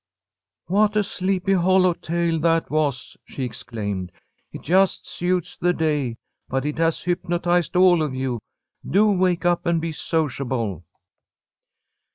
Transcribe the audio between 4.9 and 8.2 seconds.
suits the day, but it has hypnotized all of